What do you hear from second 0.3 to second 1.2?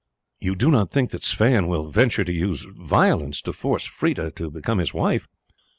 "You do not think